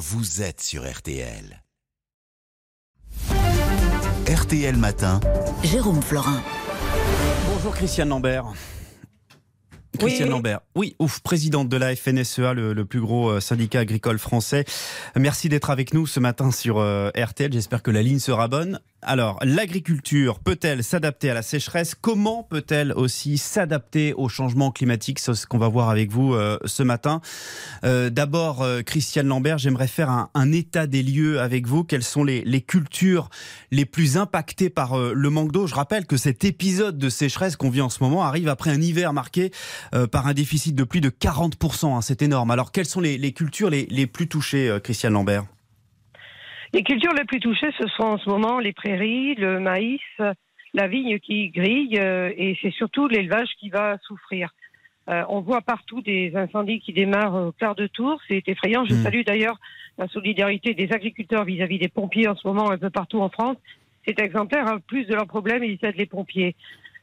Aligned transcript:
vous 0.00 0.40
êtes 0.40 0.62
sur 0.62 0.90
RTL. 0.90 1.62
RTL 4.26 4.74
Matin. 4.78 5.20
Jérôme 5.62 6.00
Florin. 6.00 6.42
Bonjour 7.52 7.74
Christiane 7.74 8.08
Lambert. 8.08 8.46
Christiane 9.98 10.28
oui. 10.28 10.30
Lambert, 10.30 10.60
oui, 10.74 10.96
ouf, 10.98 11.20
présidente 11.20 11.68
de 11.68 11.76
la 11.76 11.94
FNSEA, 11.94 12.54
le, 12.54 12.72
le 12.72 12.84
plus 12.86 13.00
gros 13.00 13.28
euh, 13.28 13.40
syndicat 13.40 13.80
agricole 13.80 14.18
français. 14.18 14.64
Merci 15.16 15.50
d'être 15.50 15.68
avec 15.68 15.92
nous 15.92 16.06
ce 16.06 16.18
matin 16.18 16.50
sur 16.50 16.78
euh, 16.78 17.10
RTL. 17.14 17.52
J'espère 17.52 17.82
que 17.82 17.90
la 17.90 18.00
ligne 18.02 18.20
sera 18.20 18.48
bonne. 18.48 18.80
Alors, 19.02 19.38
l'agriculture 19.42 20.40
peut-elle 20.40 20.84
s'adapter 20.84 21.30
à 21.30 21.34
la 21.34 21.42
sécheresse? 21.42 21.94
Comment 21.94 22.42
peut-elle 22.42 22.92
aussi 22.92 23.38
s'adapter 23.38 24.12
au 24.12 24.28
changement 24.28 24.70
climatique? 24.70 25.18
C'est 25.18 25.34
ce 25.34 25.46
qu'on 25.46 25.56
va 25.56 25.68
voir 25.68 25.88
avec 25.88 26.10
vous 26.10 26.34
euh, 26.34 26.58
ce 26.66 26.82
matin. 26.82 27.22
Euh, 27.84 28.10
D'abord, 28.10 28.62
euh, 28.62 28.82
Christiane 28.82 29.26
Lambert, 29.26 29.56
j'aimerais 29.56 29.86
faire 29.86 30.10
un, 30.10 30.28
un, 30.34 30.52
état 30.52 30.86
des 30.86 31.02
lieux 31.02 31.40
avec 31.40 31.66
vous. 31.66 31.82
Quelles 31.82 32.02
sont 32.02 32.24
les, 32.24 32.42
les 32.42 32.60
cultures 32.60 33.30
les 33.70 33.86
plus 33.86 34.18
impactées 34.18 34.68
par 34.68 34.98
euh, 34.98 35.12
le 35.14 35.30
manque 35.30 35.52
d'eau? 35.52 35.66
Je 35.66 35.74
rappelle 35.74 36.04
que 36.04 36.18
cet 36.18 36.44
épisode 36.44 36.98
de 36.98 37.08
sécheresse 37.08 37.56
qu'on 37.56 37.70
vit 37.70 37.80
en 37.80 37.88
ce 37.88 38.02
moment 38.02 38.22
arrive 38.22 38.48
après 38.48 38.70
un 38.70 38.80
hiver 38.82 39.14
marqué 39.14 39.50
euh, 39.94 40.06
par 40.06 40.26
un 40.26 40.34
déficit 40.34 40.74
de 40.74 40.84
plus 40.84 41.00
de 41.00 41.08
40%. 41.08 41.96
Hein, 41.96 42.02
C'est 42.02 42.20
énorme. 42.20 42.50
Alors, 42.50 42.70
quelles 42.70 42.86
sont 42.86 43.00
les, 43.00 43.16
les 43.16 43.32
cultures 43.32 43.70
les, 43.70 43.86
les, 43.90 44.06
plus 44.06 44.28
touchées, 44.28 44.68
euh, 44.68 44.78
Christiane 44.78 45.14
Lambert? 45.14 45.44
Les 46.72 46.82
cultures 46.82 47.12
les 47.14 47.24
plus 47.24 47.40
touchées, 47.40 47.70
ce 47.78 47.86
sont 47.88 48.04
en 48.04 48.18
ce 48.18 48.28
moment 48.28 48.58
les 48.58 48.72
prairies, 48.72 49.34
le 49.34 49.58
maïs, 49.60 50.00
la 50.74 50.86
vigne 50.86 51.18
qui 51.18 51.48
grille, 51.50 51.98
euh, 51.98 52.32
et 52.36 52.56
c'est 52.62 52.70
surtout 52.70 53.08
l'élevage 53.08 53.48
qui 53.58 53.70
va 53.70 53.98
souffrir. 53.98 54.50
Euh, 55.08 55.24
on 55.28 55.40
voit 55.40 55.62
partout 55.62 56.00
des 56.02 56.32
incendies 56.36 56.80
qui 56.80 56.92
démarrent 56.92 57.48
au 57.48 57.52
quart 57.52 57.74
de 57.74 57.88
tour, 57.88 58.20
c'est 58.28 58.46
effrayant. 58.46 58.84
Je 58.84 58.94
mmh. 58.94 59.02
salue 59.02 59.22
d'ailleurs 59.26 59.58
la 59.98 60.06
solidarité 60.06 60.74
des 60.74 60.92
agriculteurs 60.92 61.44
vis-à-vis 61.44 61.76
-vis 61.76 61.80
des 61.80 61.88
pompiers 61.88 62.28
en 62.28 62.36
ce 62.36 62.46
moment 62.46 62.70
un 62.70 62.78
peu 62.78 62.90
partout 62.90 63.20
en 63.20 63.28
France. 63.28 63.56
C'est 64.06 64.20
exemplaire, 64.20 64.66
hein. 64.66 64.78
plus 64.86 65.04
de 65.06 65.14
leurs 65.14 65.26
problèmes, 65.26 65.64
ils 65.64 65.78
aident 65.82 65.96
les 65.96 66.06
pompiers. 66.06 66.54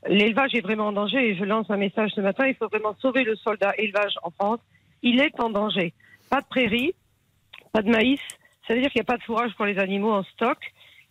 L'élevage 0.08 0.56
est 0.56 0.62
vraiment 0.62 0.88
en 0.88 0.94
danger 0.94 1.30
et 1.30 1.36
je 1.36 1.44
lance 1.44 1.70
un 1.70 1.78
message 1.78 2.12
ce 2.16 2.22
matin, 2.22 2.48
il 2.48 2.56
faut 2.56 2.68
vraiment 2.68 2.96
sauver 3.02 3.24
le 3.24 3.36
soldat 3.36 3.74
élevage 3.78 4.14
en 4.24 4.32
France. 4.32 4.60
Il 5.02 5.20
est 5.20 5.40
en 5.40 5.50
danger. 5.50 5.94
Pas 6.30 6.42
de 6.42 6.48
prairies, 6.48 6.94
pas 7.74 7.82
de 7.82 7.90
maïs, 7.90 8.22
ça 8.68 8.74
veut 8.74 8.82
dire 8.82 8.92
qu'il 8.92 9.00
n'y 9.00 9.06
a 9.06 9.12
pas 9.12 9.18
de 9.18 9.24
fourrage 9.24 9.54
pour 9.56 9.66
les 9.66 9.80
animaux 9.80 10.12
en 10.12 10.24
stock. 10.24 10.58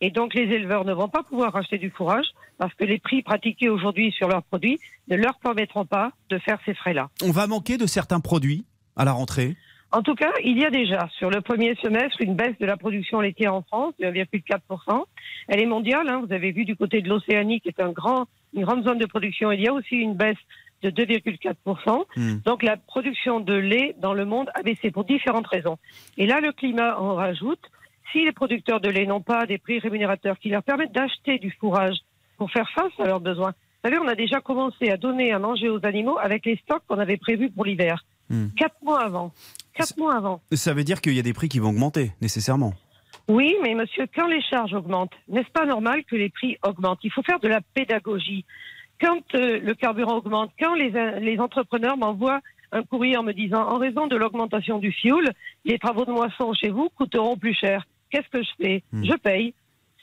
Et 0.02 0.10
donc 0.10 0.34
les 0.34 0.42
éleveurs 0.42 0.84
ne 0.84 0.92
vont 0.92 1.08
pas 1.08 1.22
pouvoir 1.22 1.56
acheter 1.56 1.78
du 1.78 1.90
fourrage 1.90 2.26
parce 2.58 2.74
que 2.74 2.84
les 2.84 2.98
prix 2.98 3.22
pratiqués 3.22 3.70
aujourd'hui 3.70 4.12
sur 4.12 4.28
leurs 4.28 4.42
produits 4.42 4.78
ne 5.08 5.16
leur 5.16 5.38
permettront 5.38 5.86
pas 5.86 6.12
de 6.28 6.38
faire 6.38 6.58
ces 6.66 6.74
frais-là. 6.74 7.08
On 7.22 7.30
va 7.30 7.46
manquer 7.46 7.78
de 7.78 7.86
certains 7.86 8.20
produits 8.20 8.66
à 8.94 9.04
la 9.04 9.12
rentrée? 9.12 9.56
En 9.92 10.02
tout 10.02 10.14
cas, 10.14 10.32
il 10.44 10.58
y 10.58 10.64
a 10.64 10.70
déjà 10.70 11.08
sur 11.16 11.30
le 11.30 11.40
premier 11.40 11.74
semestre 11.76 12.20
une 12.20 12.34
baisse 12.34 12.58
de 12.58 12.66
la 12.66 12.76
production 12.76 13.20
laitière 13.20 13.54
en 13.54 13.62
France 13.62 13.94
de 14.00 14.06
1,4%. 14.06 15.04
Elle 15.48 15.60
est 15.60 15.66
mondiale, 15.66 16.08
hein, 16.08 16.22
vous 16.26 16.32
avez 16.34 16.50
vu 16.50 16.64
du 16.64 16.76
côté 16.76 17.00
de 17.00 17.08
l'Océanie 17.08 17.60
qui 17.60 17.68
est 17.68 17.80
un 17.80 17.92
grand, 17.92 18.26
une 18.52 18.64
grande 18.64 18.84
zone 18.84 18.98
de 18.98 19.06
production. 19.06 19.52
Il 19.52 19.60
y 19.60 19.68
a 19.68 19.72
aussi 19.72 19.94
une 19.94 20.14
baisse 20.14 20.36
de 20.90 21.04
2,4%. 21.04 22.04
Mmh. 22.16 22.36
Donc 22.44 22.62
la 22.62 22.76
production 22.76 23.40
de 23.40 23.54
lait 23.54 23.94
dans 24.00 24.14
le 24.14 24.24
monde 24.24 24.48
a 24.54 24.62
baissé 24.62 24.90
pour 24.90 25.04
différentes 25.04 25.46
raisons. 25.46 25.78
Et 26.16 26.26
là, 26.26 26.40
le 26.40 26.52
climat 26.52 26.98
en 27.00 27.14
rajoute. 27.14 27.60
Si 28.12 28.24
les 28.24 28.32
producteurs 28.32 28.80
de 28.80 28.88
lait 28.88 29.04
n'ont 29.04 29.20
pas 29.20 29.46
des 29.46 29.58
prix 29.58 29.78
rémunérateurs 29.80 30.38
qui 30.38 30.48
leur 30.48 30.62
permettent 30.62 30.92
d'acheter 30.92 31.38
du 31.38 31.50
fourrage 31.50 31.96
pour 32.38 32.50
faire 32.50 32.68
face 32.70 32.92
à 32.98 33.04
leurs 33.04 33.20
besoins, 33.20 33.50
vous 33.50 33.90
savez, 33.90 33.98
on 33.98 34.08
a 34.08 34.14
déjà 34.14 34.40
commencé 34.40 34.90
à 34.90 34.96
donner 34.96 35.32
à 35.32 35.38
manger 35.38 35.68
aux 35.68 35.84
animaux 35.84 36.16
avec 36.18 36.46
les 36.46 36.56
stocks 36.56 36.82
qu'on 36.88 36.98
avait 36.98 37.16
prévus 37.16 37.50
pour 37.50 37.64
l'hiver. 37.64 38.04
Mmh. 38.30 38.48
Quatre 38.56 38.76
mois 38.82 39.02
avant. 39.02 39.32
Quatre 39.74 39.96
mois 39.98 40.16
avant. 40.16 40.40
Ça 40.52 40.72
veut 40.72 40.84
dire 40.84 41.00
qu'il 41.00 41.14
y 41.14 41.18
a 41.18 41.22
des 41.22 41.32
prix 41.32 41.48
qui 41.48 41.58
vont 41.58 41.70
augmenter, 41.70 42.12
nécessairement. 42.20 42.72
Oui, 43.28 43.54
mais 43.62 43.74
monsieur, 43.74 44.06
quand 44.14 44.28
les 44.28 44.42
charges 44.42 44.72
augmentent, 44.72 45.14
n'est-ce 45.28 45.50
pas 45.50 45.66
normal 45.66 46.04
que 46.04 46.16
les 46.16 46.30
prix 46.30 46.56
augmentent? 46.62 47.00
Il 47.02 47.12
faut 47.12 47.22
faire 47.22 47.40
de 47.40 47.48
la 47.48 47.60
pédagogie 47.60 48.44
quand 49.00 49.34
euh, 49.34 49.58
le 49.60 49.74
carburant 49.74 50.16
augmente, 50.16 50.52
quand 50.58 50.74
les, 50.74 50.90
les 51.20 51.38
entrepreneurs 51.38 51.96
m'envoient 51.96 52.40
un 52.72 52.82
courrier 52.82 53.16
en 53.16 53.22
me 53.22 53.32
disant 53.32 53.62
en 53.62 53.78
raison 53.78 54.06
de 54.06 54.16
l'augmentation 54.16 54.78
du 54.78 54.92
fioul, 54.92 55.28
les 55.64 55.78
travaux 55.78 56.04
de 56.04 56.12
moisson 56.12 56.52
chez 56.54 56.68
vous 56.68 56.88
coûteront 56.90 57.36
plus 57.36 57.54
cher. 57.54 57.84
Qu'est-ce 58.10 58.28
que 58.28 58.42
je 58.42 58.50
fais? 58.60 58.82
Mmh. 58.92 59.04
Je 59.04 59.14
paye. 59.14 59.54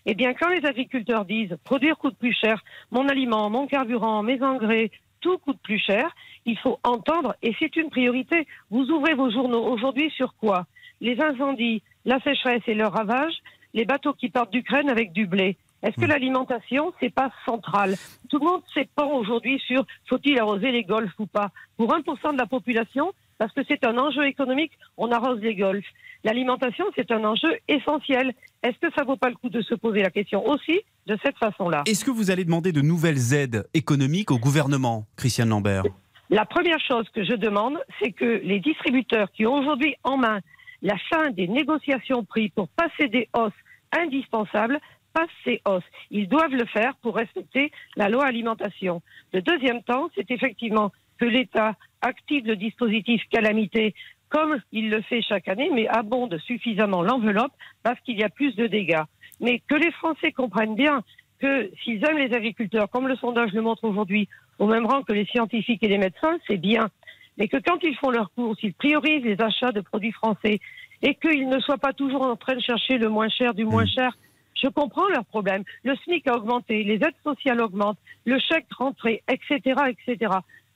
Eh 0.06 0.16
bien, 0.16 0.34
quand 0.34 0.50
les 0.50 0.66
agriculteurs 0.66 1.26
disent 1.26 1.56
produire 1.64 1.98
coûte 1.98 2.18
plus 2.18 2.34
cher, 2.34 2.62
mon 2.92 3.08
aliment, 3.08 3.50
mon 3.50 3.68
carburant, 3.68 4.22
mes 4.22 4.42
engrais, 4.42 4.92
tout 5.22 5.38
coûte 5.38 5.60
plus 5.64 5.80
cher, 5.80 6.14
il 6.46 6.58
faut 6.58 6.80
entendre 6.84 7.36
et 7.42 7.56
c'est 7.60 7.76
une 7.78 7.90
priorité. 7.90 8.46
Vous 8.70 8.90
ouvrez 8.92 9.14
vos 9.14 9.32
journaux 9.32 9.66
aujourd'hui 9.66 10.12
sur 10.12 10.36
quoi? 10.36 10.66
Les 11.00 11.20
incendies, 11.22 11.82
la 12.06 12.20
sécheresse 12.20 12.64
et 12.68 12.74
leur 12.74 12.92
ravage, 12.92 13.34
les 13.74 13.86
bateaux 13.86 14.14
qui 14.14 14.30
partent 14.30 14.52
d'Ukraine 14.52 14.90
avec 14.90 15.14
du 15.14 15.26
blé. 15.26 15.58
Est-ce 15.84 15.98
que 15.98 16.06
l'alimentation, 16.06 16.94
c'est 17.02 17.14
pas 17.14 17.30
central? 17.46 17.96
Tout 18.30 18.40
le 18.40 18.46
monde 18.46 18.62
s'épand 18.74 19.12
aujourd'hui 19.12 19.62
sur 19.68 19.86
faut-il 20.08 20.40
arroser 20.40 20.72
les 20.72 20.84
golfs 20.84 21.14
ou 21.20 21.26
pas? 21.26 21.50
Pour 21.76 21.94
1% 21.94 22.34
de 22.34 22.38
la 22.38 22.46
population, 22.46 23.12
parce 23.38 23.52
que 23.52 23.62
c'est 23.68 23.86
un 23.86 23.98
enjeu 23.98 24.26
économique, 24.26 24.72
on 24.96 25.12
arrose 25.12 25.42
les 25.42 25.56
golfs. 25.56 25.86
L'alimentation, 26.24 26.86
c'est 26.96 27.12
un 27.12 27.26
enjeu 27.26 27.58
essentiel. 27.68 28.34
Est-ce 28.64 28.78
que 28.80 28.94
ça 28.96 29.04
vaut 29.04 29.18
pas 29.18 29.30
le 29.30 29.36
coup 29.36 29.50
de 29.50 29.62
se 29.62 29.76
poser 29.76 30.02
la 30.02 30.10
question 30.10 30.48
aussi 30.48 30.80
de 31.06 31.18
cette 31.22 31.38
façon-là? 31.38 31.84
Est-ce 31.86 32.06
que 32.06 32.12
vous 32.12 32.32
allez 32.32 32.46
demander 32.46 32.72
de 32.72 32.80
nouvelles 32.80 33.34
aides 33.34 33.68
économiques 33.74 34.32
au 34.32 34.38
gouvernement, 34.38 35.06
Christiane 35.18 35.50
Lambert? 35.50 35.84
La 36.30 36.46
première 36.46 36.80
chose 36.80 37.10
que 37.10 37.26
je 37.26 37.34
demande, 37.34 37.78
c'est 38.02 38.14
que 38.14 38.40
les 38.44 38.62
distributeurs 38.62 39.30
qui 39.34 39.46
ont 39.46 39.56
aujourd'hui 39.56 39.96
en 40.06 40.16
main 40.16 40.40
la 40.82 40.96
fin 41.10 41.30
des 41.32 41.50
négociations 41.50 42.24
prix 42.24 42.50
pour 42.50 42.70
passer 42.70 43.10
des 43.10 43.28
hausses 43.34 43.52
indispensables 43.92 44.80
passent 45.14 45.30
ces 45.44 45.62
hausses. 45.66 45.84
Ils 46.12 46.28
doivent 46.28 46.54
le 46.54 46.66
faire 46.66 46.96
pour 47.02 47.16
respecter 47.16 47.72
la 47.96 48.10
loi 48.10 48.26
alimentation. 48.26 49.02
Le 49.34 49.42
deuxième 49.42 49.84
temps, 49.84 50.10
c'est 50.16 50.30
effectivement 50.32 50.92
que 51.20 51.26
l'État 51.26 51.76
active 52.02 52.46
le 52.46 52.56
dispositif 52.56 53.22
calamité 53.30 53.94
comme 54.30 54.60
il 54.72 54.90
le 54.90 55.02
fait 55.02 55.22
chaque 55.22 55.48
année, 55.48 55.70
mais 55.72 55.88
abonde 55.88 56.38
suffisamment 56.40 57.04
l'enveloppe 57.04 57.54
parce 57.84 58.00
qu'il 58.02 58.18
y 58.18 58.24
a 58.24 58.30
plus 58.30 58.56
de 58.56 58.66
dégâts. 58.66 59.04
Mais 59.40 59.62
que 59.68 59.76
les 59.76 59.92
Français 59.92 60.32
comprennent 60.32 60.76
bien 60.76 61.04
que 61.40 61.70
s'ils 61.84 62.04
aiment 62.04 62.18
les 62.18 62.34
agriculteurs, 62.34 62.90
comme 62.90 63.08
le 63.08 63.16
sondage 63.16 63.52
le 63.54 63.62
montre 63.62 63.84
aujourd'hui, 63.84 64.28
au 64.58 64.66
même 64.66 64.88
rang 64.88 65.04
que 65.04 65.14
les 65.14 65.26
scientifiques 65.26 65.84
et 65.84 65.88
les 65.88 66.00
médecins, 66.00 66.38
c'est 66.48 66.58
bien. 66.58 66.90
Mais 67.38 67.48
que 67.48 67.58
quand 67.58 67.78
ils 67.84 67.96
font 67.96 68.10
leurs 68.10 68.32
courses, 68.34 68.58
ils 68.64 68.74
priorisent 68.74 69.24
les 69.24 69.40
achats 69.40 69.72
de 69.72 69.82
produits 69.82 70.12
français 70.12 70.60
et 71.04 71.16
qu'ils 71.16 71.50
ne 71.50 71.60
soient 71.60 71.78
pas 71.78 71.94
toujours 71.94 72.24
en 72.24 72.36
train 72.36 72.56
de 72.56 72.62
chercher 72.62 72.98
le 72.98 73.10
moins 73.10 73.30
cher 73.30 73.54
du 73.54 73.66
moins 73.66 73.86
cher 73.86 74.18
je 74.62 74.68
comprends 74.68 75.08
leurs 75.10 75.26
problèmes. 75.26 75.64
Le 75.84 75.96
SMIC 76.04 76.28
a 76.28 76.38
augmenté, 76.38 76.84
les 76.84 76.96
aides 76.96 77.16
sociales 77.24 77.62
augmentent, 77.62 78.00
le 78.26 78.40
chèque 78.40 78.68
rentré, 78.78 79.24
etc., 79.28 79.76
etc. 79.90 80.32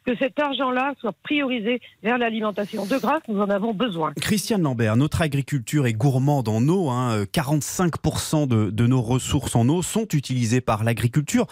Que 0.06 0.16
cet 0.18 0.40
argent-là 0.40 0.94
soit 1.02 1.12
priorisé 1.24 1.82
vers 2.02 2.18
l'alimentation. 2.18 2.86
De 2.86 2.98
grâce, 2.98 3.22
nous 3.28 3.42
en 3.42 3.50
avons 3.50 3.74
besoin. 3.74 4.14
Christiane 4.22 4.62
Lambert, 4.62 4.96
notre 4.96 5.22
agriculture 5.22 5.86
est 5.86 5.94
gourmande 5.94 6.48
en 6.48 6.66
eau. 6.70 6.90
Hein. 6.90 7.24
45% 7.24 8.48
de, 8.48 8.70
de 8.70 8.88
nos 8.88 9.02
ressources 9.02 9.56
en 9.56 9.68
eau 9.68 9.82
sont 9.82 10.08
utilisées 10.14 10.62
par 10.62 10.86
l'agriculture. 10.86 11.46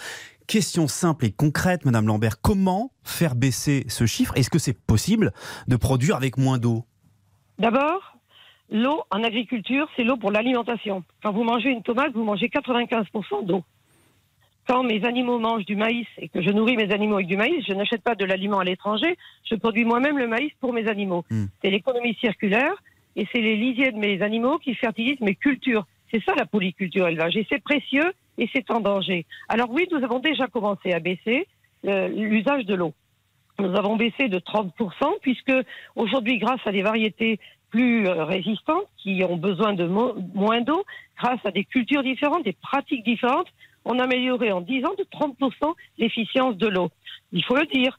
Question 0.47 0.87
simple 0.87 1.25
et 1.25 1.31
concrète, 1.31 1.85
Madame 1.85 2.07
Lambert, 2.07 2.39
comment 2.39 2.91
faire 3.03 3.35
baisser 3.35 3.83
ce 3.89 4.05
chiffre? 4.05 4.37
Est-ce 4.37 4.49
que 4.49 4.59
c'est 4.59 4.79
possible 4.79 5.33
de 5.67 5.75
produire 5.75 6.15
avec 6.15 6.37
moins 6.37 6.57
d'eau? 6.57 6.85
D'abord, 7.57 8.14
L'eau 8.75 9.03
en 9.09 9.23
agriculture, 9.23 9.87
c'est 9.95 10.03
l'eau 10.03 10.17
pour 10.17 10.31
l'alimentation. 10.31 11.05
Quand 11.23 11.31
vous 11.31 11.45
mangez 11.45 11.69
une 11.69 11.81
tomate, 11.81 12.11
vous 12.11 12.25
mangez 12.25 12.47
95% 12.49 13.45
d'eau. 13.45 13.63
Quand 14.67 14.83
mes 14.83 15.05
animaux 15.05 15.39
mangent 15.39 15.63
du 15.63 15.77
maïs 15.77 16.05
et 16.17 16.27
que 16.27 16.41
je 16.41 16.49
nourris 16.49 16.75
mes 16.75 16.91
animaux 16.91 17.15
avec 17.15 17.27
du 17.27 17.37
maïs, 17.37 17.63
je 17.65 17.73
n'achète 17.73 18.01
pas 18.01 18.15
de 18.15 18.25
l'aliment 18.25 18.59
à 18.59 18.65
l'étranger, 18.65 19.17
je 19.49 19.55
produis 19.55 19.85
moi-même 19.85 20.17
le 20.17 20.27
maïs 20.27 20.51
pour 20.59 20.73
mes 20.73 20.89
animaux. 20.89 21.23
Mmh. 21.31 21.45
C'est 21.61 21.69
l'économie 21.69 22.15
circulaire 22.15 22.73
et 23.15 23.25
c'est 23.31 23.39
les 23.39 23.55
lisiers 23.55 23.93
de 23.93 23.97
mes 23.97 24.21
animaux 24.21 24.57
qui 24.57 24.75
fertilisent 24.75 25.21
mes 25.21 25.35
cultures. 25.35 25.85
C'est 26.11 26.21
ça 26.25 26.35
la 26.35 26.45
polyculture 26.45 27.07
élevage 27.07 27.37
et 27.37 27.47
c'est 27.49 27.63
précieux 27.63 28.11
et 28.37 28.49
c'est 28.51 28.69
en 28.71 28.81
danger. 28.81 29.25
Alors 29.47 29.69
oui, 29.71 29.87
nous 29.89 30.03
avons 30.03 30.19
déjà 30.19 30.47
commencé 30.47 30.91
à 30.91 30.99
baisser 30.99 31.47
euh, 31.85 32.09
l'usage 32.09 32.65
de 32.65 32.75
l'eau. 32.75 32.93
Nous 33.57 33.73
avons 33.75 33.95
baissé 33.95 34.27
de 34.27 34.37
30% 34.39 34.71
puisque 35.21 35.53
aujourd'hui, 35.95 36.39
grâce 36.39 36.59
à 36.65 36.73
des 36.73 36.81
variétés 36.81 37.39
plus 37.69 38.07
résistantes, 38.07 38.85
qui 38.97 39.23
ont 39.27 39.37
besoin 39.37 39.73
de 39.73 39.85
moins 39.85 40.61
d'eau, 40.61 40.83
grâce 41.17 41.39
à 41.45 41.51
des 41.51 41.63
cultures 41.63 42.03
différentes, 42.03 42.43
des 42.43 42.53
pratiques 42.53 43.03
différentes, 43.03 43.47
on 43.85 43.99
a 43.99 44.03
amélioré 44.03 44.51
en 44.51 44.61
10 44.61 44.85
ans 44.85 44.95
de 44.97 45.03
30% 45.03 45.73
l'efficience 45.97 46.57
de 46.57 46.67
l'eau. 46.67 46.89
Il 47.31 47.43
faut 47.43 47.55
le 47.55 47.65
dire. 47.67 47.97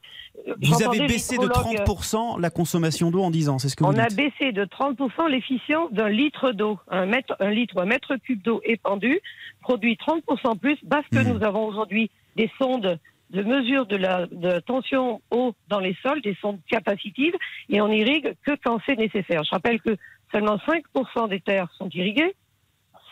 Vous 0.61 0.83
avez 0.83 1.07
baissé 1.07 1.37
de 1.37 1.47
30% 1.47 2.39
la 2.39 2.49
consommation 2.49 3.09
d'eau 3.09 3.21
en 3.21 3.31
10 3.31 3.49
ans, 3.49 3.57
c'est 3.57 3.69
ce 3.69 3.75
que 3.75 3.83
vous 3.83 3.89
on 3.89 3.93
dites 3.93 4.01
On 4.01 4.05
a 4.05 4.15
baissé 4.15 4.51
de 4.51 4.65
30% 4.65 5.29
l'efficience 5.29 5.91
d'un 5.91 6.09
litre 6.09 6.51
d'eau. 6.51 6.77
Un, 6.89 7.05
mètre, 7.05 7.35
un 7.39 7.49
litre, 7.49 7.79
un 7.79 7.85
mètre 7.85 8.15
cube 8.17 8.41
d'eau 8.43 8.61
épandu 8.63 9.19
produit 9.61 9.95
30% 9.95 10.57
plus 10.59 10.77
parce 10.89 11.07
que 11.07 11.19
mmh. 11.19 11.33
nous 11.33 11.43
avons 11.43 11.65
aujourd'hui 11.65 12.11
des 12.35 12.51
sondes 12.59 12.99
de 13.31 13.43
mesure 13.43 13.85
de 13.85 13.97
la 13.97 14.25
de 14.27 14.59
tension 14.59 15.21
eau 15.31 15.53
dans 15.67 15.79
les 15.79 15.95
sols, 16.01 16.21
des 16.21 16.35
sondes 16.41 16.59
capacitives, 16.69 17.35
et 17.69 17.81
on 17.81 17.89
irrigue 17.91 18.35
que 18.45 18.51
quand 18.63 18.79
c'est 18.85 18.95
nécessaire. 18.97 19.43
Je 19.43 19.51
rappelle 19.51 19.81
que 19.81 19.97
Seulement 20.31 20.57
5% 20.57 21.29
des 21.29 21.39
terres 21.39 21.69
sont 21.77 21.89
irriguées. 21.89 22.35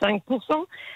5%. 0.01 0.19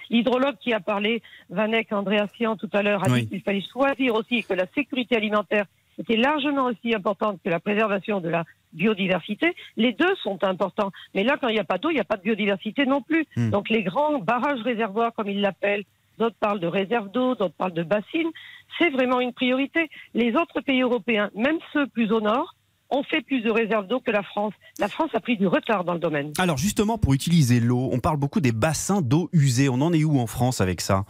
L'hydrologue 0.09 0.57
qui 0.59 0.73
a 0.73 0.81
parlé, 0.81 1.21
Vanek 1.49 1.93
Andréassian 1.93 2.57
tout 2.57 2.69
à 2.73 2.83
l'heure, 2.83 3.07
a 3.07 3.11
Oui. 3.11 3.21
dit 3.21 3.29
qu'il 3.29 3.41
fallait 3.41 3.63
choisir 3.71 4.13
aussi 4.15 4.43
que 4.43 4.53
la 4.53 4.65
sécurité 4.75 5.15
alimentaire 5.15 5.65
était 5.97 6.17
largement 6.17 6.65
aussi 6.65 6.93
importante 6.93 7.39
que 7.43 7.49
la 7.49 7.59
préservation 7.59 8.19
de 8.19 8.29
la 8.29 8.43
biodiversité. 8.73 9.55
Les 9.77 9.93
deux 9.93 10.15
sont 10.17 10.43
importants. 10.43 10.91
Mais 11.15 11.23
là, 11.23 11.37
quand 11.39 11.47
il 11.47 11.53
n'y 11.53 11.59
a 11.59 11.63
pas 11.63 11.77
d'eau, 11.77 11.89
il 11.89 11.95
n'y 11.95 11.99
a 11.99 12.05
pas 12.05 12.17
de 12.17 12.23
biodiversité 12.23 12.85
non 12.85 13.01
plus. 13.01 13.25
Hmm. 13.35 13.49
Donc 13.49 13.69
les 13.69 13.83
grands 13.83 14.19
barrages 14.19 14.61
réservoirs, 14.61 15.13
comme 15.13 15.29
ils 15.29 15.41
l'appellent, 15.41 15.85
d'autres 16.19 16.35
parlent 16.39 16.59
de 16.59 16.67
réserves 16.67 17.09
d'eau, 17.11 17.33
d'autres 17.35 17.55
parlent 17.57 17.73
de 17.73 17.83
bassines, 17.83 18.29
c'est 18.77 18.89
vraiment 18.91 19.19
une 19.19 19.33
priorité. 19.33 19.89
Les 20.13 20.35
autres 20.35 20.61
pays 20.61 20.81
européens, 20.81 21.29
même 21.35 21.57
ceux 21.73 21.87
plus 21.87 22.11
au 22.11 22.21
nord, 22.21 22.53
ont 22.91 23.03
fait 23.03 23.21
plus 23.21 23.41
de 23.41 23.51
réserves 23.51 23.87
d'eau 23.87 23.99
que 23.99 24.11
la 24.11 24.23
France. 24.23 24.53
La 24.79 24.87
France 24.87 25.11
a 25.13 25.19
pris 25.19 25.37
du 25.37 25.47
retard 25.47 25.83
dans 25.83 25.93
le 25.93 25.99
domaine. 25.99 26.33
Alors 26.39 26.57
justement, 26.57 26.97
pour 26.97 27.13
utiliser 27.13 27.59
l'eau, 27.59 27.89
on 27.91 27.99
parle 27.99 28.17
beaucoup 28.17 28.41
des 28.41 28.51
bassins 28.51 29.01
d'eau 29.01 29.29
usés. 29.31 29.69
On 29.69 29.81
en 29.81 29.93
est 29.93 30.03
où 30.03 30.19
en 30.19 30.27
France 30.27 30.59
avec 30.61 30.81
ça? 30.81 31.05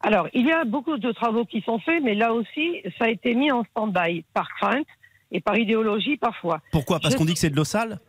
Alors, 0.00 0.28
il 0.34 0.46
y 0.46 0.52
a 0.52 0.64
beaucoup 0.64 0.98
de 0.98 1.12
travaux 1.12 1.44
qui 1.46 1.62
sont 1.62 1.78
faits, 1.78 2.02
mais 2.02 2.14
là 2.14 2.34
aussi, 2.34 2.82
ça 2.98 3.06
a 3.06 3.08
été 3.08 3.34
mis 3.34 3.50
en 3.50 3.64
stand-by 3.64 4.24
par 4.34 4.48
crainte 4.60 4.86
et 5.32 5.40
par 5.40 5.56
idéologie 5.56 6.16
parfois. 6.18 6.60
Pourquoi? 6.72 7.00
Parce 7.00 7.14
Je- 7.14 7.18
qu'on 7.18 7.24
dit 7.24 7.32
que 7.32 7.38
c'est 7.38 7.50
de 7.50 7.56
l'eau 7.56 7.64
sale? 7.64 8.00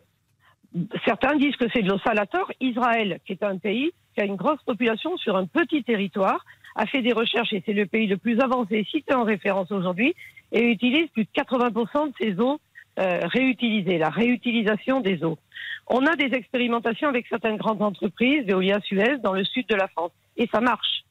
Certains 1.05 1.37
disent 1.37 1.55
que 1.55 1.67
c'est 1.73 1.83
de 1.83 1.87
l'eau 1.89 1.99
sale 1.99 2.19
à 2.19 2.25
tort. 2.25 2.51
Israël, 2.59 3.19
qui 3.25 3.31
est 3.33 3.43
un 3.43 3.57
pays 3.57 3.91
qui 4.15 4.21
a 4.21 4.25
une 4.25 4.35
grosse 4.35 4.61
population 4.65 5.17
sur 5.17 5.35
un 5.35 5.45
petit 5.45 5.83
territoire, 5.83 6.43
a 6.75 6.85
fait 6.85 7.01
des 7.01 7.13
recherches 7.13 7.53
et 7.53 7.61
c'est 7.65 7.73
le 7.73 7.85
pays 7.85 8.07
le 8.07 8.17
plus 8.17 8.39
avancé 8.39 8.85
cité 8.89 9.13
en 9.13 9.23
référence 9.23 9.71
aujourd'hui 9.71 10.15
et 10.51 10.63
utilise 10.63 11.09
plus 11.09 11.25
de 11.25 11.29
80% 11.35 12.07
de 12.07 12.13
ses 12.19 12.39
eaux 12.39 12.59
euh, 12.99 13.19
réutilisées, 13.23 13.97
la 13.97 14.09
réutilisation 14.09 15.01
des 15.01 15.23
eaux. 15.23 15.37
On 15.87 16.05
a 16.05 16.15
des 16.15 16.33
expérimentations 16.33 17.07
avec 17.07 17.27
certaines 17.27 17.57
grandes 17.57 17.81
entreprises, 17.81 18.45
Veolia 18.45 18.79
Suez, 18.81 19.17
dans 19.23 19.33
le 19.33 19.43
sud 19.43 19.67
de 19.67 19.75
la 19.75 19.87
France 19.89 20.11
et 20.37 20.47
ça 20.51 20.61
marche. 20.61 21.03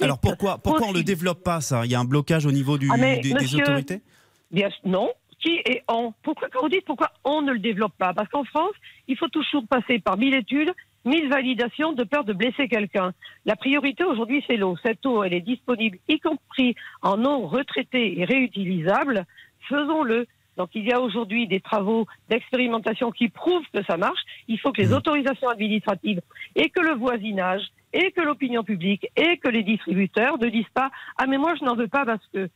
Alors 0.00 0.18
pourquoi, 0.18 0.58
pourquoi 0.58 0.88
on 0.88 0.92
ne 0.92 0.98
le 0.98 1.04
développe 1.04 1.42
pas 1.42 1.60
ça? 1.60 1.84
Il 1.84 1.90
y 1.90 1.94
a 1.94 2.00
un 2.00 2.04
blocage 2.04 2.44
au 2.44 2.52
niveau 2.52 2.76
du, 2.76 2.88
Ah, 2.92 2.96
mais 2.96 3.20
des, 3.20 3.32
autorités? 3.54 4.02
Bien, 4.50 4.68
non. 4.84 5.10
Qui 5.40 5.60
est 5.64 5.84
on 5.88 6.12
Pourquoi 6.22 6.48
quand 6.52 6.62
vous 6.62 6.68
dites 6.68 6.84
pourquoi 6.84 7.12
on 7.24 7.40
ne 7.40 7.52
le 7.52 7.58
développe 7.58 7.94
pas? 7.98 8.12
Parce 8.12 8.28
qu'en 8.28 8.44
France, 8.44 8.74
il 9.06 9.16
faut 9.16 9.28
toujours 9.28 9.66
passer 9.68 9.98
par 9.98 10.18
mille 10.18 10.34
études, 10.34 10.72
mille 11.06 11.28
validations 11.28 11.92
de 11.92 12.04
peur 12.04 12.24
de 12.24 12.32
blesser 12.32 12.68
quelqu'un. 12.68 13.12
La 13.46 13.56
priorité 13.56 14.04
aujourd'hui, 14.04 14.44
c'est 14.46 14.56
l'eau. 14.56 14.76
Cette 14.84 15.06
eau, 15.06 15.22
elle 15.22 15.32
est 15.34 15.40
disponible, 15.40 15.98
y 16.08 16.18
compris 16.20 16.74
en 17.00 17.24
eau 17.24 17.46
retraitée 17.46 18.20
et 18.20 18.24
réutilisable. 18.24 19.24
Faisons-le. 19.68 20.26
Donc 20.56 20.70
il 20.74 20.84
y 20.86 20.92
a 20.92 21.00
aujourd'hui 21.00 21.46
des 21.46 21.60
travaux 21.60 22.06
d'expérimentation 22.30 23.10
qui 23.10 23.28
prouvent 23.28 23.66
que 23.72 23.84
ça 23.84 23.96
marche. 23.96 24.20
Il 24.48 24.58
faut 24.58 24.72
que 24.72 24.80
les 24.80 24.88
Mhm. 24.88 24.94
autorisations 24.94 25.48
administratives 25.48 26.20
et 26.54 26.70
que 26.70 26.80
le 26.80 26.94
voisinage 26.94 27.62
et 27.92 28.10
que 28.10 28.22
l'opinion 28.22 28.64
publique 28.64 29.06
et 29.16 29.36
que 29.36 29.48
les 29.48 29.62
distributeurs 29.62 30.38
ne 30.38 30.48
disent 30.48 30.72
pas 30.74 30.90
ah 31.18 31.26
mais 31.26 31.38
moi 31.38 31.54
je 31.58 31.64
n'en 31.64 31.76
veux 31.76 31.88
pas 31.88 32.04
parce 32.04 32.26
que 32.32 32.48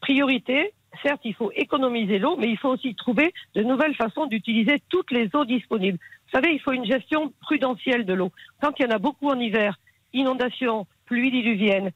priorité, 0.00 0.72
certes, 1.02 1.20
il 1.24 1.34
faut 1.34 1.50
économiser 1.54 2.18
l'eau, 2.18 2.36
mais 2.36 2.48
il 2.48 2.58
faut 2.58 2.68
aussi 2.70 2.94
trouver 2.94 3.32
de 3.54 3.62
nouvelles 3.62 3.94
façons 3.94 4.26
d'utiliser 4.26 4.82
toutes 4.88 5.10
les 5.10 5.28
eaux 5.34 5.44
disponibles. 5.44 5.98
Vous 5.98 6.40
savez, 6.40 6.52
il 6.54 6.60
faut 6.60 6.72
une 6.72 6.84
gestion 6.84 7.32
prudentielle 7.42 8.04
de 8.04 8.12
l'eau. 8.14 8.32
Quand 8.60 8.72
il 8.78 8.84
y 8.84 8.88
en 8.88 8.90
a 8.90 8.98
beaucoup 8.98 9.28
en 9.28 9.38
hiver, 9.38 9.78
inondations, 10.12 10.86
pluies 11.06 11.30
diluviennes, 11.30 11.90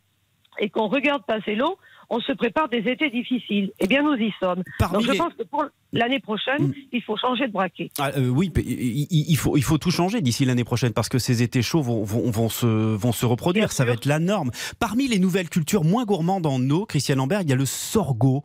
et 0.61 0.71
qu'on 0.71 0.89
regarde 0.89 1.25
passer 1.25 1.55
l'eau, 1.55 1.79
on 2.11 2.21
se 2.21 2.33
prépare 2.33 2.69
des 2.69 2.89
étés 2.91 3.11
difficiles. 3.11 3.71
Eh 3.79 3.87
bien, 3.87 4.03
nous 4.03 4.15
y 4.17 4.33
sommes. 4.41 4.63
Parmi 4.79 4.95
Donc, 4.95 5.03
je 5.07 5.13
les- 5.13 5.19
pense 5.19 5.35
que 5.35 5.43
pour 5.45 5.65
l'année 5.93 6.21
prochaine, 6.21 6.69
Mm. 6.69 6.75
il 6.93 7.03
faut 7.03 7.17
changer 7.17 7.47
de 7.47 7.53
braquet. 7.53 7.91
Ah, 7.99 8.11
euh, 8.17 8.29
oui, 8.29 8.53
il, 8.57 9.37
faut, 9.37 9.57
il 9.57 9.63
faut 9.63 9.79
tout 9.79 9.91
changer 9.91 10.21
d'ici 10.21 10.45
l'année 10.45 10.65
prochaine 10.65 10.93
parce 10.93 11.09
que 11.09 11.19
ces 11.19 11.43
étés 11.43 11.63
chauds 11.63 11.81
vont, 11.83 12.03
vont, 12.05 12.31
vont 12.31 12.49
se, 12.49 12.67
vont 12.67 13.13
se 13.13 13.25
reproduire. 13.27 13.67
Bien 13.67 13.73
Ça 13.75 13.85
va 13.85 13.93
être 13.93 14.05
la 14.07 14.19
norme. 14.19 14.51
Parmi 14.79 15.09
les 15.09 15.19
nouvelles 15.19 15.49
cultures 15.49 15.85
moins 15.85 16.05
gourmandes 16.05 16.47
en 16.47 16.61
eau, 16.71 16.85
Christian 16.87 17.17
Lambert, 17.17 17.43
il 17.43 17.49
y 17.51 17.53
a 17.53 17.57
le 17.57 17.65
sorgho. 17.67 18.43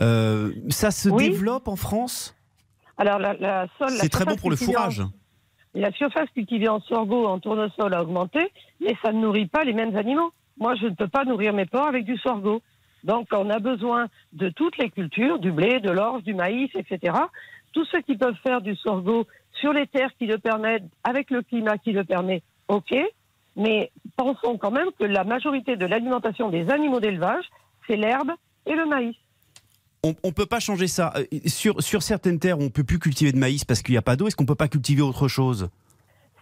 Euh, 0.00 0.52
ça 0.70 0.90
se 0.90 1.08
Oui. 1.08 1.30
développe 1.30 1.68
en 1.68 1.76
France? 1.76 2.34
Alors, 2.96 3.18
la, 3.18 3.66
C'est 3.98 4.08
très 4.08 4.24
bon 4.24 4.36
pour 4.36 4.50
le 4.50 4.56
en- 4.56 4.58
fourrage. 4.58 5.02
La 5.74 5.92
surface 5.92 6.28
cultivée 6.34 6.68
en 6.68 6.80
sorgho, 6.80 7.26
en 7.26 7.38
tournesol 7.38 7.92
a 7.94 8.02
augmenté, 8.02 8.40
mais 8.80 8.96
ça 9.02 9.12
ne 9.12 9.20
nourrit 9.20 9.46
pas 9.46 9.64
les 9.64 9.74
mêmes 9.74 9.96
animaux. 9.96 10.32
Moi, 10.58 10.74
je 10.74 10.86
ne 10.86 10.94
peux 10.94 11.06
pas 11.06 11.24
nourrir 11.24 11.52
mes 11.52 11.66
porcs 11.66 11.86
avec 11.86 12.04
du 12.04 12.16
sorgho. 12.16 12.62
Donc, 13.04 13.28
on 13.32 13.48
a 13.50 13.58
besoin 13.58 14.08
de 14.32 14.48
toutes 14.48 14.76
les 14.78 14.90
cultures, 14.90 15.38
du 15.38 15.52
blé, 15.52 15.80
de 15.80 15.90
l'orge, 15.90 16.22
du 16.22 16.34
maïs, 16.34 16.70
etc. 16.74 17.16
Tous 17.72 17.84
ceux 17.86 18.00
qui 18.02 18.16
peuvent 18.16 18.36
faire 18.42 18.60
du 18.60 18.74
sorgho 18.76 19.26
sur 19.60 19.72
les 19.72 19.86
terres 19.86 20.10
qui 20.18 20.26
le 20.26 20.38
permettent, 20.38 20.84
avec 21.04 21.30
le 21.30 21.42
climat 21.42 21.78
qui 21.78 21.92
le 21.92 22.04
permet, 22.04 22.42
ok. 22.68 22.94
Mais 23.56 23.90
pensons 24.16 24.56
quand 24.56 24.70
même 24.70 24.88
que 24.98 25.04
la 25.04 25.24
majorité 25.24 25.76
de 25.76 25.86
l'alimentation 25.86 26.48
des 26.48 26.70
animaux 26.70 27.00
d'élevage, 27.00 27.44
c'est 27.86 27.96
l'herbe 27.96 28.30
et 28.66 28.74
le 28.74 28.86
maïs. 28.86 29.16
On 30.04 30.14
ne 30.24 30.32
peut 30.32 30.46
pas 30.46 30.60
changer 30.60 30.86
ça. 30.86 31.12
Euh, 31.16 31.24
Sur, 31.46 31.82
sur 31.82 32.02
certaines 32.02 32.38
terres, 32.38 32.60
on 32.60 32.70
peut 32.70 32.84
plus 32.84 33.00
cultiver 33.00 33.32
de 33.32 33.38
maïs 33.38 33.64
parce 33.64 33.82
qu'il 33.82 33.94
n'y 33.94 33.98
a 33.98 34.02
pas 34.02 34.14
d'eau. 34.14 34.28
Est-ce 34.28 34.36
qu'on 34.36 34.46
peut 34.46 34.54
pas 34.54 34.68
cultiver 34.68 35.02
autre 35.02 35.26
chose? 35.26 35.68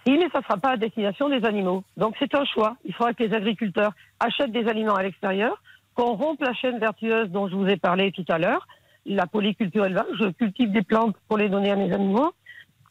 Si, 0.06 0.12
mais 0.12 0.28
ça 0.30 0.38
ne 0.38 0.44
sera 0.44 0.56
pas 0.58 0.72
à 0.72 0.76
destination 0.76 1.28
des 1.28 1.44
animaux. 1.44 1.82
Donc 1.96 2.14
c'est 2.18 2.34
un 2.34 2.44
choix. 2.44 2.76
Il 2.84 2.94
faudra 2.94 3.14
que 3.14 3.24
les 3.24 3.34
agriculteurs 3.34 3.92
achètent 4.20 4.52
des 4.52 4.68
aliments 4.68 4.94
à 4.94 5.02
l'extérieur, 5.02 5.60
qu'on 5.96 6.14
rompe 6.14 6.40
la 6.42 6.52
chaîne 6.54 6.78
vertueuse 6.78 7.30
dont 7.30 7.48
je 7.48 7.56
vous 7.56 7.66
ai 7.66 7.76
parlé 7.76 8.12
tout 8.12 8.24
à 8.28 8.38
l'heure, 8.38 8.68
la 9.06 9.26
polyculture 9.26 9.86
élevage. 9.86 10.06
Je 10.20 10.28
cultive 10.28 10.70
des 10.70 10.82
plantes 10.82 11.16
pour 11.26 11.38
les 11.38 11.48
donner 11.48 11.70
à 11.70 11.76
mes 11.76 11.92
animaux. 11.92 12.32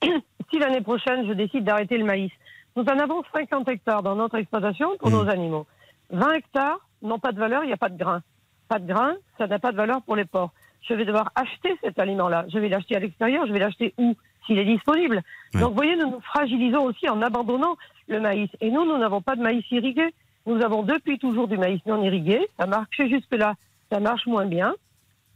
si 0.04 0.60
l'année 0.60 0.82
prochaine, 0.82 1.28
je 1.28 1.34
décide 1.34 1.64
d'arrêter 1.64 1.98
le 1.98 2.06
maïs, 2.06 2.32
nous 2.76 2.84
en 2.84 3.00
avons 3.00 3.24
50 3.34 3.70
hectares 3.70 4.04
dans 4.04 4.16
notre 4.16 4.36
exploitation 4.36 4.98
pour 5.00 5.10
Mmh. 5.10 5.14
nos 5.14 5.30
animaux. 5.30 5.66
20 6.10 6.32
hectares 6.34 6.80
n'ont 7.02 7.20
pas 7.20 7.32
de 7.32 7.40
valeur, 7.40 7.64
il 7.64 7.68
n'y 7.68 7.74
a 7.74 7.78
pas 7.78 7.90
de 7.90 7.98
grain. 7.98 8.22
Pas 8.68 8.80
de 8.80 8.88
grain, 8.88 9.14
ça 9.38 9.48
n'a 9.48 9.60
pas 9.60 9.72
de 9.72 9.78
valeur 9.78 10.02
pour 10.02 10.16
les 10.16 10.26
porcs. 10.26 10.52
Je 10.82 10.94
vais 10.94 11.06
devoir 11.06 11.32
acheter 11.36 11.78
cet 11.84 12.00
aliment-là. 12.00 12.46
Je 12.52 12.60
vais 12.60 12.70
l'acheter 12.70 12.96
à 12.96 13.00
l'extérieur, 13.00 13.46
je 13.48 13.54
vais 13.54 13.60
l'acheter 13.60 13.94
où? 13.98 14.16
S'il 14.46 14.60
est 14.60 14.66
disponible. 14.66 15.22
Ouais. 15.54 15.62
Donc, 15.62 15.70
vous 15.70 15.76
voyez, 15.76 15.96
nous 15.96 16.12
nous 16.12 16.20
fragilisons 16.20 16.84
aussi 16.84 17.10
en 17.10 17.20
abandonnant 17.24 17.78
le 18.08 18.20
maïs. 18.20 18.50
Et 18.62 18.70
nous, 18.70 18.86
nous 18.86 18.98
n'avons 18.98 19.20
pas 19.22 19.36
de 19.36 19.42
maïs 19.42 19.66
irrigué. 19.72 20.14
Nous 20.46 20.62
avons 20.62 20.84
depuis 20.84 21.18
toujours 21.18 21.48
du 21.48 21.58
maïs 21.58 21.82
non 21.86 22.04
irrigué. 22.04 22.40
Ça 22.60 22.68
marche 22.68 22.98
jusque-là, 22.98 23.56
ça 23.92 24.00
marche 24.00 24.26
moins 24.28 24.46
bien. 24.46 24.76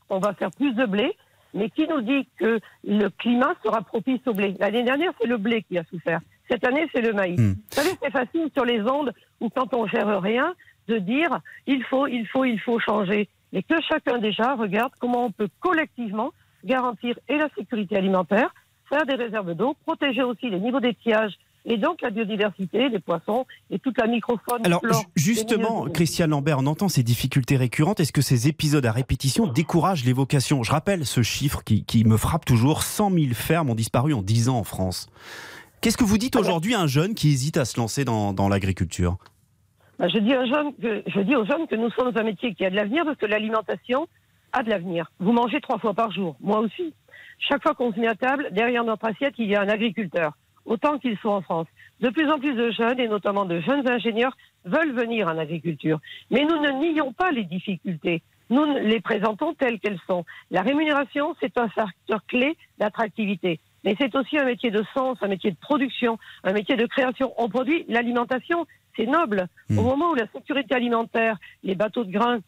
On 0.10 0.20
va 0.20 0.34
faire 0.34 0.52
plus 0.52 0.74
de 0.74 0.86
blé. 0.86 1.16
Mais 1.54 1.70
qui 1.70 1.88
nous 1.88 2.02
dit 2.02 2.28
que 2.38 2.60
le 2.84 3.10
climat 3.10 3.56
sera 3.64 3.82
propice 3.82 4.22
au 4.28 4.34
blé? 4.34 4.56
L'année 4.60 4.84
dernière, 4.84 5.12
c'est 5.20 5.28
le 5.28 5.38
blé 5.38 5.64
qui 5.64 5.80
a 5.80 5.84
souffert. 5.86 6.20
Cette 6.50 6.64
année, 6.64 6.88
c'est 6.94 7.02
le 7.02 7.14
maïs. 7.14 7.40
Hmm. 7.40 7.54
Vous 7.54 7.76
savez, 7.76 7.90
c'est 8.02 8.12
facile 8.12 8.50
sur 8.54 8.66
les 8.66 8.82
ondes 8.82 9.12
ou 9.40 9.50
quand 9.50 9.74
on 9.74 9.88
gère 9.88 10.22
rien 10.22 10.54
de 10.88 10.98
dire 10.98 11.40
il 11.66 11.84
faut, 11.84 12.08
il 12.08 12.28
faut, 12.28 12.46
il 12.46 12.60
faut 12.60 12.80
changer. 12.80 13.30
Et 13.52 13.64
que 13.64 13.76
chacun 13.82 14.20
déjà 14.20 14.54
regarde 14.56 14.92
comment 15.00 15.26
on 15.26 15.32
peut 15.32 15.50
collectivement 15.60 16.32
garantir 16.64 17.18
et 17.28 17.38
la 17.38 17.50
sécurité 17.58 17.98
alimentaire, 17.98 18.54
faire 18.88 19.06
des 19.06 19.16
réserves 19.16 19.54
d'eau, 19.56 19.76
protéger 19.86 20.24
aussi 20.24 20.50
les 20.50 20.60
niveaux 20.60 20.80
d'étiage 20.80 21.34
et 21.66 21.78
donc 21.78 22.02
la 22.02 22.10
biodiversité, 22.10 22.90
les 22.90 23.00
poissons 23.00 23.46
et 23.70 23.80
toute 23.80 23.98
la 23.98 24.08
microfaune. 24.08 24.66
Alors 24.66 24.82
justement, 25.16 25.80
des 25.80 25.80
milieux. 25.82 25.92
Christian 25.92 26.28
Lambert, 26.28 26.60
on 26.60 26.68
entend 26.68 26.90
ces 26.90 27.04
difficultés 27.04 27.58
récurrentes. 27.58 28.00
Est-ce 28.00 28.14
que 28.14 28.22
ces 28.22 28.48
épisodes 28.48 28.86
à 28.86 28.92
répétition 28.92 29.48
découragent 29.48 30.06
l'évocation 30.06 30.64
Je 30.64 30.72
rappelle 30.72 31.06
ce 31.06 31.22
chiffre 31.22 31.64
qui, 31.64 31.84
qui 31.84 32.04
me 32.06 32.18
frappe 32.18 32.46
toujours 32.46 32.84
100 32.84 33.12
000 33.12 33.26
fermes 33.34 33.70
ont 33.70 33.76
disparu 33.76 34.14
en 34.14 34.22
10 34.22 34.50
ans 34.50 34.58
en 34.58 34.64
France. 34.64 35.10
Qu'est-ce 35.82 35.98
que 35.98 36.04
vous 36.04 36.18
dites 36.18 36.36
aujourd'hui 36.36 36.74
à 36.74 36.82
un 36.82 36.88
jeune 36.88 37.16
qui 37.16 37.30
hésite 37.30 37.58
à 37.58 37.66
se 37.66 37.80
lancer 37.80 38.04
dans, 38.04 38.34
dans 38.34 38.50
l'agriculture? 38.50 39.18
Bah, 39.98 40.08
je, 40.08 40.18
dis 40.18 40.36
aux 40.36 40.46
jeunes 40.46 40.74
que, 40.82 41.04
je 41.08 41.20
dis 41.22 41.36
aux 41.36 41.46
jeunes 41.46 41.68
que 41.68 41.76
nous 41.76 41.90
sommes 41.92 42.12
un 42.16 42.24
métier 42.24 42.54
qui 42.54 42.66
a 42.66 42.70
de 42.70 42.76
l'avenir 42.76 43.04
parce 43.06 43.18
que 43.18 43.26
l'alimentation 43.26 44.08
a 44.54 44.64
de 44.64 44.70
l'avenir. 44.70 45.12
Vous 45.20 45.34
mangez 45.34 45.60
trois 45.62 45.78
fois 45.78 45.94
par 45.94 46.12
jour, 46.12 46.36
moi 46.40 46.60
aussi. 46.60 46.94
Chaque 47.38 47.62
fois 47.62 47.74
qu'on 47.74 47.94
se 47.94 48.00
met 48.00 48.08
à 48.08 48.16
table, 48.16 48.50
derrière 48.52 48.84
notre 48.84 49.06
assiette, 49.06 49.36
il 49.38 49.50
y 49.50 49.56
a 49.56 49.62
un 49.62 49.70
agriculteur, 49.70 50.34
autant 50.70 51.00
qu'ils 51.00 51.18
sont 51.18 51.30
en 51.30 51.42
France. 51.42 51.68
De 52.00 52.10
plus 52.10 52.30
en 52.32 52.40
plus 52.40 52.54
de 52.54 52.72
jeunes, 52.72 53.00
et 53.00 53.10
notamment 53.10 53.44
de 53.44 53.60
jeunes 53.60 53.88
ingénieurs, 53.90 54.38
veulent 54.64 54.94
venir 54.94 55.28
en 55.28 55.38
agriculture. 55.38 56.00
Mais 56.32 56.46
nous 56.46 56.62
ne 56.62 56.72
nions 56.94 57.12
pas 57.12 57.32
les 57.32 57.44
difficultés. 57.44 58.22
Nous 58.50 58.64
les 58.66 59.02
présentons 59.02 59.54
telles 59.54 59.80
qu'elles 59.80 60.00
sont. 60.08 60.24
La 60.50 60.62
rémunération, 60.62 61.36
c'est 61.42 61.58
un 61.58 61.68
facteur 61.68 62.26
clé 62.26 62.56
d'attractivité. 62.78 63.60
Mais 63.84 63.96
c'est 64.00 64.16
aussi 64.16 64.38
un 64.38 64.46
métier 64.46 64.72
de 64.72 64.84
sens, 64.94 65.18
un 65.22 65.28
métier 65.28 65.52
de 65.52 65.58
production, 65.58 66.18
un 66.44 66.54
métier 66.54 66.76
de 66.76 66.86
création. 66.86 67.34
On 67.38 67.50
produit 67.50 67.86
l'alimentation, 67.88 68.66
c'est 68.96 69.06
noble. 69.06 69.48
Hmm. 69.70 69.80
Au 69.80 69.84
moment 69.84 70.12
où 70.12 70.16
la 70.16 70.28
sécurité 70.28 70.76
alimentaire, 70.76 71.38
les 71.64 71.76
bateaux 71.76 72.04
de 72.04 72.12
grains 72.12 72.40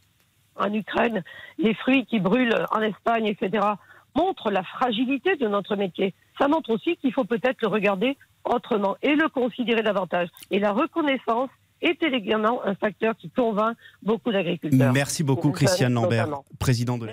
en 0.58 0.74
Ukraine, 0.74 1.24
les 1.58 1.74
fruits 1.74 2.06
qui 2.06 2.20
brûlent 2.20 2.66
en 2.72 2.82
Espagne, 2.82 3.28
etc., 3.28 3.66
montrent 4.16 4.52
la 4.52 4.64
fragilité 4.64 5.36
de 5.36 5.48
notre 5.48 5.76
métier. 5.76 6.14
Ça 6.40 6.48
montre 6.48 6.72
aussi 6.72 6.98
qu'il 6.98 7.14
faut 7.14 7.24
peut-être 7.24 7.62
le 7.62 7.68
regarder 7.68 8.18
autrement 8.44 8.96
et 9.02 9.16
le 9.16 9.30
considérer 9.30 9.84
davantage. 9.84 10.30
Et 10.50 10.60
la 10.60 10.72
reconnaissance 10.72 11.50
est 11.82 12.02
également 12.04 12.64
un 12.66 12.76
facteur 12.76 13.16
qui 13.18 13.30
convainc 13.30 13.76
beaucoup 14.04 14.32
d'agriculteurs. 14.32 14.94
Merci 14.94 15.24
beaucoup, 15.24 15.48
Jeunes 15.50 15.56
Christian 15.56 15.90
Lambert, 15.90 16.28
notamment. 16.28 16.46
président 16.60 16.98
de 16.98 17.08